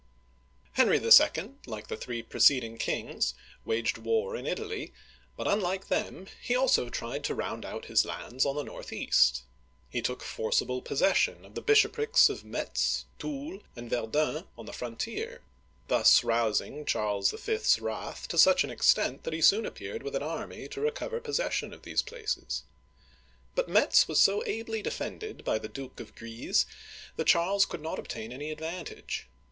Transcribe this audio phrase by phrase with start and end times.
[0.73, 4.93] Henry II., like the three preceding kings, waged war in Italy,
[5.37, 9.43] but unlike them, he also tried to round out his lands on the northeast.
[9.91, 14.47] He took forcible possession of the bishoprics of Metz, Toul (tool), and Verdun (vSr duN')
[14.57, 15.41] on the frontier,
[15.87, 18.73] thus rousing Charles V.'s wrath to such an Digitized by Google HENRY II.
[18.73, 21.71] (1547 1559) 247 extent that he soon appeared with an army to recover pos session
[21.75, 22.63] of these places.
[23.53, 26.65] But Metz was so ably defended by the Duke of Guise
[27.17, 29.27] that Charles could not obtain any ad vantage.